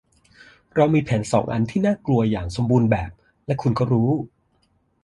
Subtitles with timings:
[0.75, 3.11] เรามีแผนสองอันที่น่ากลัวอย่างสมบูรณ์แบบ
[3.45, 4.09] และคุณก็รู้